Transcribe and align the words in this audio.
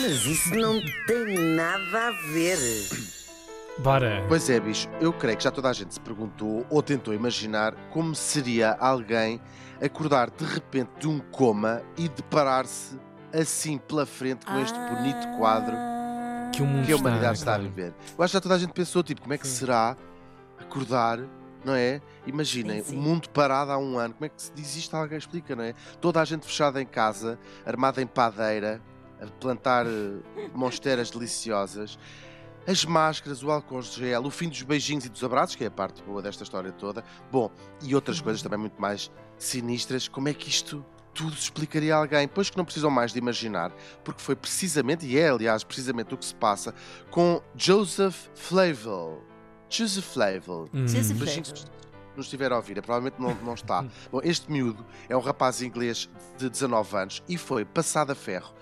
Mas 0.00 0.24
isso 0.26 0.54
não 0.54 0.80
tem 1.06 1.54
nada 1.56 2.08
a 2.08 2.10
ver. 2.32 2.58
Bora. 3.78 4.24
Pois 4.28 4.48
é, 4.48 4.58
bicho, 4.60 4.88
eu 5.00 5.12
creio 5.12 5.36
que 5.36 5.44
já 5.44 5.50
toda 5.50 5.68
a 5.68 5.72
gente 5.72 5.94
se 5.94 6.00
perguntou 6.00 6.64
ou 6.70 6.82
tentou 6.82 7.12
imaginar 7.14 7.74
como 7.90 8.14
seria 8.14 8.72
alguém 8.78 9.40
acordar 9.82 10.30
de 10.30 10.44
repente 10.44 10.90
de 11.00 11.08
um 11.08 11.18
coma 11.18 11.82
e 11.96 12.08
deparar-se 12.08 12.98
assim 13.32 13.78
pela 13.78 14.04
frente 14.06 14.44
com 14.46 14.58
este 14.60 14.78
bonito 14.78 15.28
quadro 15.36 15.76
Que 16.52 16.62
o 16.62 16.66
mundo 16.66 16.86
que 16.86 16.92
a 16.92 16.96
humanidade 16.96 17.38
está 17.38 17.52
a 17.52 17.58
claro. 17.58 17.70
viver. 17.70 17.94
Eu 18.16 18.24
acho 18.24 18.32
que 18.32 18.36
já 18.36 18.40
toda 18.40 18.54
a 18.54 18.58
gente 18.58 18.72
pensou, 18.72 19.02
tipo, 19.02 19.20
como 19.22 19.34
é 19.34 19.38
que 19.38 19.46
Sim. 19.46 19.56
será 19.60 19.96
acordar, 20.58 21.18
não 21.64 21.74
é? 21.74 22.00
Imaginem, 22.26 22.82
o 22.90 22.94
mundo 22.94 23.28
parado 23.30 23.70
há 23.72 23.78
um 23.78 23.98
ano, 23.98 24.14
como 24.14 24.26
é 24.26 24.28
que 24.28 24.40
se 24.42 24.52
diz 24.52 24.76
isto? 24.76 24.94
Alguém 24.96 25.18
explica, 25.18 25.54
não 25.54 25.62
é? 25.64 25.74
Toda 26.00 26.20
a 26.20 26.24
gente 26.24 26.46
fechada 26.46 26.80
em 26.80 26.86
casa, 26.86 27.38
armada 27.64 28.02
em 28.02 28.06
padeira, 28.06 28.80
a 29.20 29.26
plantar 29.40 29.86
eh, 29.86 30.48
monsteras 30.54 31.10
deliciosas. 31.10 31.98
As 32.66 32.84
máscaras, 32.84 33.42
o 33.42 33.50
álcool 33.50 33.80
gel, 33.80 34.24
o 34.24 34.30
fim 34.30 34.48
dos 34.48 34.62
beijinhos 34.62 35.06
e 35.06 35.08
dos 35.08 35.24
abraços, 35.24 35.56
que 35.56 35.64
é 35.64 35.68
a 35.68 35.70
parte 35.70 36.02
boa 36.02 36.20
desta 36.20 36.42
história 36.42 36.70
toda. 36.70 37.02
Bom, 37.32 37.50
e 37.82 37.94
outras 37.94 38.20
coisas 38.20 38.42
também 38.42 38.58
muito 38.58 38.80
mais 38.80 39.10
sinistras. 39.38 40.06
Como 40.06 40.28
é 40.28 40.34
que 40.34 40.50
isto 40.50 40.84
tudo 41.14 41.34
se 41.34 41.44
explicaria 41.44 41.94
a 41.94 41.98
alguém? 41.98 42.28
Pois 42.28 42.50
que 42.50 42.58
não 42.58 42.66
precisam 42.66 42.90
mais 42.90 43.12
de 43.12 43.18
imaginar, 43.18 43.72
porque 44.04 44.20
foi 44.20 44.36
precisamente, 44.36 45.06
e 45.06 45.18
é 45.18 45.30
aliás 45.30 45.64
precisamente 45.64 46.12
o 46.12 46.18
que 46.18 46.26
se 46.26 46.34
passa 46.34 46.74
com 47.10 47.42
Joseph 47.56 48.28
Flavel. 48.34 49.24
Joseph 49.70 50.04
Flavel. 50.04 50.68
Hum. 50.74 50.86
Joseph 50.86 51.16
Beijinhos 51.16 51.48
Flavel. 51.48 51.72
se 51.72 52.16
nos 52.16 52.26
estiver 52.26 52.52
a 52.52 52.56
ouvir, 52.56 52.82
provavelmente 52.82 53.16
não, 53.18 53.34
não 53.36 53.54
está. 53.54 53.82
Bom, 54.12 54.20
este 54.22 54.52
miúdo 54.52 54.84
é 55.08 55.16
um 55.16 55.20
rapaz 55.20 55.62
inglês 55.62 56.08
de 56.36 56.50
19 56.50 56.96
anos 56.96 57.22
e 57.26 57.38
foi 57.38 57.64
passado 57.64 58.10
a 58.10 58.14
ferro 58.14 58.52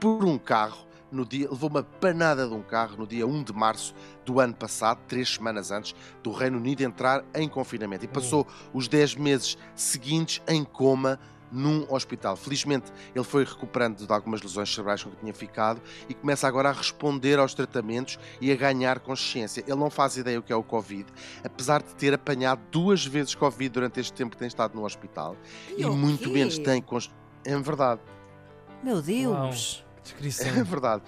por 0.00 0.24
um 0.24 0.38
carro 0.38 0.86
no 1.10 1.24
dia, 1.24 1.48
levou 1.48 1.70
uma 1.70 1.82
panada 1.82 2.46
de 2.46 2.54
um 2.54 2.62
carro 2.62 2.96
no 2.96 3.06
dia 3.06 3.26
1 3.26 3.44
de 3.44 3.52
março 3.52 3.94
do 4.24 4.40
ano 4.40 4.54
passado, 4.54 5.00
três 5.06 5.34
semanas 5.34 5.70
antes 5.70 5.94
do 6.22 6.32
Reino 6.32 6.58
Unido 6.58 6.82
entrar 6.82 7.24
em 7.34 7.48
confinamento. 7.48 8.04
E 8.04 8.08
passou 8.08 8.46
os 8.72 8.88
10 8.88 9.14
meses 9.16 9.56
seguintes 9.74 10.42
em 10.48 10.64
coma 10.64 11.18
num 11.50 11.86
hospital. 11.88 12.36
Felizmente 12.36 12.92
ele 13.14 13.24
foi 13.24 13.44
recuperando 13.44 14.04
de 14.04 14.12
algumas 14.12 14.42
lesões 14.42 14.68
cerebrais 14.68 15.02
com 15.02 15.10
que 15.10 15.16
tinha 15.16 15.32
ficado 15.32 15.80
e 16.08 16.14
começa 16.14 16.46
agora 16.46 16.70
a 16.70 16.72
responder 16.72 17.38
aos 17.38 17.54
tratamentos 17.54 18.18
e 18.40 18.50
a 18.50 18.56
ganhar 18.56 18.98
consciência. 19.00 19.62
Ele 19.66 19.76
não 19.76 19.88
faz 19.88 20.16
ideia 20.16 20.38
o 20.38 20.42
que 20.42 20.52
é 20.52 20.56
o 20.56 20.62
Covid, 20.62 21.06
apesar 21.44 21.82
de 21.82 21.94
ter 21.94 22.12
apanhado 22.12 22.60
duas 22.70 23.06
vezes 23.06 23.34
Covid 23.34 23.70
durante 23.70 24.00
este 24.00 24.12
tempo 24.12 24.32
que 24.32 24.38
tem 24.38 24.48
estado 24.48 24.74
no 24.74 24.84
hospital 24.84 25.36
e, 25.76 25.84
o 25.84 25.94
muito 25.94 26.30
menos 26.30 26.58
tem 26.58 26.84
É 27.44 27.56
verdade. 27.58 28.00
Meu 28.82 29.00
Uau, 29.30 29.52
Deus. 30.14 30.40
É 30.40 30.44
descrição. 30.44 30.64
verdade. 30.64 31.02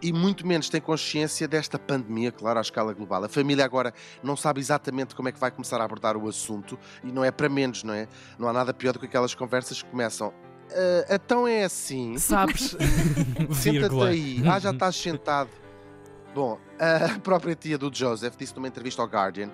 E 0.00 0.12
muito 0.12 0.46
menos 0.46 0.68
tem 0.68 0.80
consciência 0.80 1.48
desta 1.48 1.76
pandemia, 1.78 2.30
claro, 2.30 2.58
à 2.58 2.62
escala 2.62 2.92
global. 2.92 3.24
A 3.24 3.28
família 3.28 3.64
agora 3.64 3.92
não 4.22 4.36
sabe 4.36 4.60
exatamente 4.60 5.14
como 5.14 5.28
é 5.28 5.32
que 5.32 5.40
vai 5.40 5.50
começar 5.50 5.80
a 5.80 5.84
abordar 5.84 6.16
o 6.16 6.28
assunto 6.28 6.78
e 7.02 7.10
não 7.10 7.24
é 7.24 7.32
para 7.32 7.48
menos, 7.48 7.82
não 7.82 7.94
é? 7.94 8.06
Não 8.38 8.48
há 8.48 8.52
nada 8.52 8.72
pior 8.72 8.92
do 8.92 9.00
que 9.00 9.06
aquelas 9.06 9.34
conversas 9.34 9.82
que 9.82 9.90
começam. 9.90 10.32
"Ah, 10.70 11.14
então 11.14 11.48
é 11.48 11.64
assim. 11.64 12.16
Sabes? 12.16 12.76
Senta-te 13.60 14.00
aí. 14.02 14.40
Ah, 14.46 14.60
já 14.60 14.70
estás 14.70 14.94
sentado. 14.94 15.50
Bom, 16.32 16.60
a 16.78 17.18
própria 17.20 17.56
tia 17.56 17.76
do 17.76 17.90
Joseph 17.92 18.36
disse 18.36 18.54
numa 18.54 18.68
entrevista 18.68 19.02
ao 19.02 19.08
Guardian, 19.08 19.50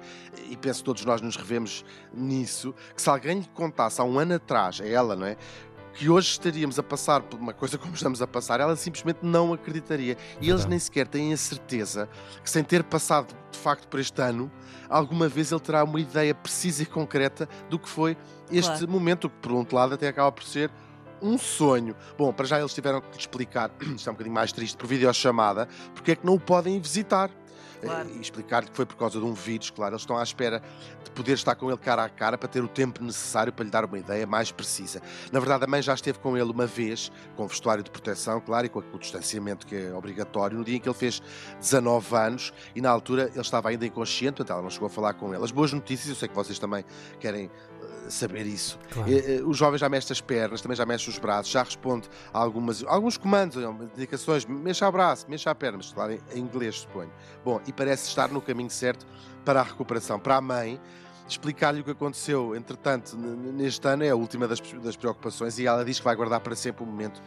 e 0.50 0.56
penso 0.56 0.80
que 0.80 0.84
todos 0.84 1.04
nós 1.06 1.22
nos 1.22 1.36
revemos 1.36 1.84
nisso, 2.12 2.74
que 2.94 3.00
se 3.00 3.08
alguém 3.08 3.38
lhe 3.38 3.48
contasse 3.54 4.00
há 4.00 4.04
um 4.04 4.18
ano 4.18 4.34
atrás, 4.34 4.80
a 4.80 4.86
ela, 4.86 5.16
não 5.16 5.26
é? 5.26 5.36
Que 5.94 6.08
hoje 6.08 6.28
estaríamos 6.30 6.78
a 6.78 6.82
passar 6.82 7.22
por 7.22 7.38
uma 7.38 7.52
coisa 7.52 7.78
como 7.78 7.94
estamos 7.94 8.20
a 8.20 8.26
passar, 8.26 8.58
ela 8.60 8.74
simplesmente 8.76 9.18
não 9.22 9.52
acreditaria. 9.52 10.16
E 10.40 10.44
eles 10.44 10.46
Verdade. 10.48 10.68
nem 10.70 10.78
sequer 10.78 11.06
têm 11.06 11.32
a 11.32 11.36
certeza 11.36 12.08
que, 12.42 12.50
sem 12.50 12.64
ter 12.64 12.82
passado 12.84 13.34
de 13.52 13.58
facto 13.58 13.86
por 13.86 14.00
este 14.00 14.20
ano, 14.20 14.50
alguma 14.88 15.28
vez 15.28 15.52
ele 15.52 15.60
terá 15.60 15.84
uma 15.84 16.00
ideia 16.00 16.34
precisa 16.34 16.82
e 16.82 16.86
concreta 16.86 17.48
do 17.70 17.78
que 17.78 17.88
foi 17.88 18.16
este 18.50 18.70
Claro. 18.70 18.88
momento, 18.90 19.30
que 19.30 19.36
por 19.36 19.52
outro 19.52 19.76
lado 19.76 19.94
até 19.94 20.08
acaba 20.08 20.32
por 20.32 20.42
ser 20.42 20.70
um 21.22 21.38
sonho. 21.38 21.94
Bom, 22.18 22.32
para 22.32 22.44
já 22.44 22.58
eles 22.58 22.74
tiveram 22.74 23.00
que 23.00 23.12
lhe 23.12 23.18
explicar, 23.18 23.70
isto 23.94 24.08
é 24.08 24.10
um 24.10 24.14
bocadinho 24.14 24.34
mais 24.34 24.52
triste, 24.52 24.76
por 24.76 24.86
videochamada, 24.88 25.68
porque 25.94 26.10
é 26.10 26.16
que 26.16 26.26
não 26.26 26.34
o 26.34 26.40
podem 26.40 26.78
visitar. 26.80 27.30
Claro. 27.82 28.08
Eh, 28.08 28.12
E 28.16 28.20
explicar-lhe 28.20 28.68
que 28.68 28.76
foi 28.76 28.86
por 28.86 28.96
causa 28.96 29.18
de 29.18 29.24
um 29.24 29.32
vírus, 29.32 29.70
claro. 29.70 29.92
Eles 29.94 30.02
estão 30.02 30.16
à 30.16 30.22
espera 30.22 30.62
de 31.04 31.10
poder 31.10 31.32
estar 31.32 31.54
com 31.54 31.68
ele 31.68 31.78
cara 31.78 32.04
a 32.04 32.08
cara 32.08 32.36
para 32.38 32.48
ter 32.48 32.62
o 32.62 32.68
tempo 32.68 33.02
necessário 33.02 33.52
para 33.52 33.64
lhe 33.64 33.70
dar 33.70 33.84
uma 33.84 33.98
ideia 33.98 34.26
mais 34.26 34.50
precisa. 34.50 35.00
Na 35.32 35.40
verdade, 35.40 35.64
a 35.64 35.66
mãe 35.66 35.82
já 35.82 35.94
esteve 35.94 36.18
com 36.18 36.36
ele 36.36 36.50
uma 36.50 36.66
vez, 36.66 37.10
com 37.36 37.46
vestuário 37.46 37.82
de 37.82 37.90
proteção, 37.90 38.40
claro, 38.40 38.66
e 38.66 38.68
com 38.68 38.78
o 38.80 38.98
distanciamento 38.98 39.66
que 39.66 39.76
é 39.76 39.94
obrigatório, 39.94 40.58
no 40.58 40.64
dia 40.64 40.76
em 40.76 40.80
que 40.80 40.88
ele 40.88 40.96
fez 40.96 41.22
19 41.60 42.16
anos 42.16 42.52
e 42.74 42.80
na 42.80 42.90
altura 42.90 43.30
ele 43.32 43.40
estava 43.40 43.68
ainda 43.68 43.86
inconsciente, 43.86 44.36
portanto 44.36 44.52
ela 44.52 44.62
não 44.62 44.70
chegou 44.70 44.86
a 44.86 44.90
falar 44.90 45.14
com 45.14 45.34
ele. 45.34 45.44
As 45.44 45.50
boas 45.50 45.72
notícias, 45.72 46.08
eu 46.08 46.14
sei 46.14 46.28
que 46.28 46.34
vocês 46.34 46.58
também 46.58 46.84
querem 47.18 47.50
saber 48.08 48.46
isso. 48.46 48.78
Claro. 48.90 49.10
Eh, 49.12 49.42
O 49.44 49.52
jovem 49.52 49.78
já 49.78 49.88
mexe 49.88 50.12
as 50.12 50.20
pernas, 50.20 50.60
também 50.60 50.76
já 50.76 50.84
mexe 50.86 51.08
os 51.08 51.18
braços, 51.18 51.50
já 51.52 51.62
responde 51.62 52.08
a 52.32 52.38
algumas, 52.38 52.84
alguns 52.84 53.16
comandos, 53.16 53.56
indicações, 53.96 54.44
mexa 54.46 54.88
o 54.88 54.92
braço, 54.92 55.26
mexa 55.28 55.50
a 55.50 55.54
perna, 55.54 55.78
mas 55.78 55.92
claro, 55.92 56.12
em, 56.12 56.20
em 56.34 56.40
inglês, 56.40 56.76
suponho. 56.80 57.10
Bom, 57.44 57.60
e 57.66 57.72
parece 57.72 58.08
estar 58.08 58.28
no 58.28 58.40
caminho 58.40 58.70
certo 58.70 59.06
para 59.44 59.60
a 59.60 59.62
recuperação. 59.62 60.18
Para 60.18 60.36
a 60.36 60.40
mãe, 60.40 60.80
explicar-lhe 61.28 61.80
o 61.80 61.84
que 61.84 61.90
aconteceu, 61.90 62.54
entretanto, 62.54 63.16
neste 63.16 63.86
ano 63.88 64.04
é 64.04 64.10
a 64.10 64.16
última 64.16 64.46
das, 64.46 64.60
das 64.60 64.96
preocupações 64.96 65.58
e 65.58 65.66
ela 65.66 65.84
diz 65.84 65.98
que 65.98 66.04
vai 66.04 66.14
guardar 66.14 66.40
para 66.40 66.54
sempre 66.54 66.82
o 66.82 66.86
momento. 66.86 67.22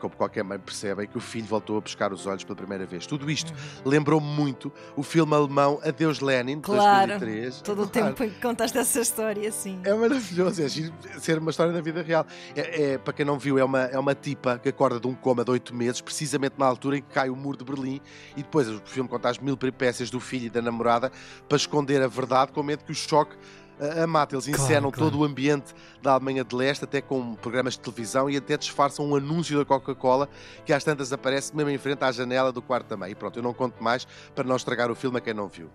Como 0.00 0.16
qualquer 0.16 0.42
mãe 0.42 0.58
percebe, 0.58 1.04
em 1.04 1.06
que 1.06 1.18
o 1.18 1.20
filho 1.20 1.46
voltou 1.46 1.76
a 1.76 1.82
pescar 1.82 2.12
os 2.12 2.26
olhos 2.26 2.42
pela 2.42 2.56
primeira 2.56 2.86
vez. 2.86 3.06
Tudo 3.06 3.30
isto 3.30 3.52
lembrou-me 3.84 4.26
muito 4.26 4.72
o 4.96 5.02
filme 5.02 5.34
alemão 5.34 5.78
Adeus 5.84 6.20
Lenin, 6.20 6.56
de 6.56 6.62
Claro. 6.62 7.18
2003. 7.18 7.60
Todo 7.60 7.82
o 7.84 7.88
Claro. 7.88 8.08
tempo 8.08 8.24
em 8.24 8.30
que 8.30 8.40
contaste 8.40 8.78
essa 8.78 9.00
história, 9.00 9.52
sim. 9.52 9.78
É 9.84 9.92
maravilhoso, 9.94 10.62
é 10.62 10.68
ser 11.20 11.38
uma 11.38 11.50
história 11.50 11.72
da 11.72 11.80
vida 11.80 12.02
real. 12.02 12.26
É, 12.56 12.92
é, 12.94 12.98
para 12.98 13.12
quem 13.12 13.24
não 13.26 13.38
viu, 13.38 13.58
é 13.58 13.64
uma, 13.64 13.82
é 13.82 13.98
uma 13.98 14.14
tipa 14.14 14.58
que 14.58 14.68
acorda 14.70 14.98
de 14.98 15.06
um 15.06 15.14
coma 15.14 15.44
de 15.44 15.50
oito 15.50 15.74
meses, 15.74 16.00
precisamente 16.00 16.54
na 16.58 16.64
altura 16.66 16.96
em 16.98 17.02
que 17.02 17.08
cai 17.12 17.28
o 17.28 17.36
muro 17.36 17.58
de 17.58 17.64
Berlim, 17.64 18.00
e 18.36 18.42
depois 18.42 18.68
o 18.68 18.80
filme 18.84 19.08
conta 19.08 19.28
as 19.28 19.38
mil 19.38 19.56
peripécias 19.56 20.10
do 20.10 20.18
filho 20.18 20.46
e 20.46 20.50
da 20.50 20.62
namorada 20.62 21.12
para 21.48 21.56
esconder 21.56 22.00
a 22.02 22.08
verdade, 22.08 22.52
com 22.52 22.62
medo 22.62 22.84
que 22.84 22.92
o 22.92 22.94
choque 22.94 23.36
a, 23.80 24.04
a 24.04 24.06
mate. 24.06 24.34
Eles 24.34 24.46
Claro, 24.46 24.62
encenam 24.62 24.90
claro. 24.90 25.10
todo 25.10 25.20
o 25.20 25.24
ambiente 25.24 25.74
da 26.02 26.12
Alemanha 26.12 26.44
de 26.44 26.54
Leste, 26.54 26.84
até 26.84 27.00
com 27.00 27.34
programas 27.34 27.74
de 27.74 27.80
televisão, 27.80 28.28
e 28.28 28.36
até 28.36 28.56
disfarçam 28.56 29.06
um 29.06 29.16
anúncio 29.16 29.58
da 29.58 29.64
Coca-Cola 29.64 30.28
que 30.64 30.72
às 30.72 30.84
tantas 30.84 31.12
aparece 31.12 31.54
mesmo 31.54 31.70
em 31.70 31.78
frente 31.78 32.02
à 32.04 32.12
janela 32.12 32.52
do 32.52 32.60
quarto 32.62 32.96
mãe. 32.96 33.12
E 33.12 33.14
pronto, 33.14 33.38
eu 33.38 33.42
não 33.42 33.54
conto 33.54 33.82
mais 33.82 34.06
para 34.34 34.44
não 34.44 34.56
estragar 34.56 34.90
o 34.90 34.94
filme 34.94 35.18
a 35.18 35.20
quem 35.20 35.34
não 35.34 35.48
viu. 35.48 35.70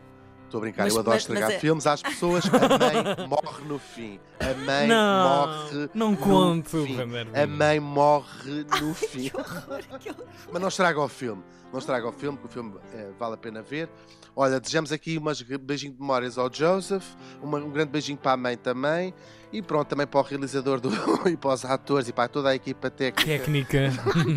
Estou 0.55 0.59
a 0.59 0.61
brincar, 0.61 0.83
Mas- 0.83 0.93
eu 0.93 0.99
adoro 1.01 1.16
mas- 1.16 1.23
estragar 1.23 1.47
mas 1.49 1.55
é- 1.55 1.59
filmes 1.59 1.85
às 1.88 2.01
pessoas. 2.01 2.45
A 2.45 2.49
mãe 2.79 3.27
morre 3.27 3.66
no 3.67 3.77
fim. 3.77 4.19
A 4.39 4.53
mãe 4.66 4.88
Não, 4.88 5.47
morre. 5.47 5.89
não 5.93 6.11
no 6.11 6.17
conto. 6.17 6.88
A 7.33 7.45
mãe 7.47 7.79
morre 7.81 8.66
no 8.79 8.93
fim. 8.93 9.29
Que 9.29 9.35
horror, 9.38 9.83
que 9.99 10.09
horror. 10.09 10.25
Mas 10.53 10.61
não 10.61 10.69
estraga 10.69 11.01
o 11.01 11.07
filme. 11.09 11.43
Não 11.73 11.79
estraga 11.79 12.07
o 12.07 12.11
filme, 12.13 12.38
que 12.38 12.45
o 12.45 12.47
filme 12.49 12.73
eh, 12.93 13.09
vale 13.19 13.33
a 13.33 13.38
pena 13.38 13.61
ver. 13.61 13.89
Olha, 14.33 14.59
desejamos 14.61 14.91
aqui 14.93 15.17
umas 15.17 15.41
beijinho 15.41 15.91
de 15.93 15.99
memórias 15.99 16.38
ao 16.38 16.49
Joseph, 16.53 17.05
uma- 17.41 17.57
um 17.57 17.69
grande 17.69 17.91
beijinho 17.91 18.17
para 18.17 18.31
a 18.31 18.37
mãe 18.37 18.55
também. 18.55 19.13
E 19.51 19.61
pronto, 19.61 19.87
também 19.87 20.07
para 20.07 20.19
o 20.19 20.23
realizador 20.23 20.79
do, 20.79 20.89
e 21.29 21.35
para 21.35 21.49
os 21.53 21.66
atores 21.66 22.07
e 22.07 22.13
para 22.13 22.29
toda 22.29 22.49
a 22.49 22.55
equipa 22.55 22.89
técnica. 22.89 23.25
Técnica. 23.43 23.91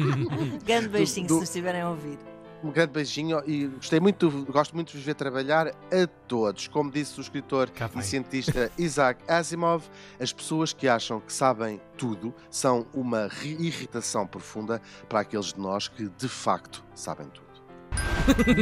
Grande 0.66 0.88
beijinho 0.88 1.26
do- 1.28 1.34
se 1.34 1.40
nos 1.40 1.48
estiverem 1.48 1.80
a 1.82 1.90
ouvir. 1.90 2.18
Um 2.62 2.72
grande 2.72 2.92
beijinho 2.92 3.41
e 3.46 3.66
gostei 3.66 4.00
muito, 4.00 4.28
gosto 4.50 4.74
muito 4.74 4.88
de 4.91 4.96
vos 4.96 5.04
ver 5.06 5.14
trabalhar 5.14 5.69
a 5.69 6.06
todos. 6.26 6.66
Como 6.66 6.91
disse 6.91 7.19
o 7.19 7.22
escritor 7.22 7.70
e 7.96 8.02
cientista 8.02 8.70
Isaac 8.76 9.22
Asimov, 9.28 9.84
as 10.20 10.32
pessoas 10.32 10.72
que 10.72 10.88
acham 10.88 11.20
que 11.20 11.32
sabem 11.32 11.80
tudo 11.97 12.34
são 12.50 12.84
uma 12.92 13.28
ri- 13.28 13.56
irritação 13.60 14.26
profunda 14.26 14.82
para 15.08 15.20
aqueles 15.20 15.52
de 15.52 15.60
nós 15.60 15.86
que 15.86 16.08
de 16.18 16.28
facto 16.28 16.82
sabem 16.94 17.28
tudo. 17.28 17.47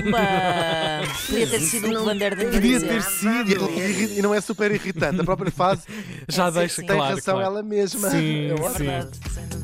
Uma... 0.06 1.00
Podia 1.26 1.47
ter 1.49 1.61
sido 1.61 1.88
um 1.99 2.05
Vander 2.05 2.37
da 2.37 2.43
tem 2.44 2.53
Podia 2.53 2.81
ter 2.81 3.03
sido. 3.03 3.71
E, 4.19 4.23
não 4.23 4.35
é 4.35 4.41
super 4.41 4.71
irritante, 4.71 5.21
a 5.21 5.25
própria 5.25 5.50
frase 5.50 5.82
Já 6.29 6.47
É, 6.49 6.53
sim, 6.53 6.59
deixa 6.59 6.75
sim. 6.82 6.87
tem 6.87 6.97
claro. 6.97 7.15
razão 7.15 7.35
claro. 7.35 7.50
ela 7.50 7.62
mesma. 7.62 8.11
Sim, 8.11 8.50
É 8.53 8.56
sim. 8.56 8.85
verdade, 8.85 9.11
dúvida. 9.21 9.56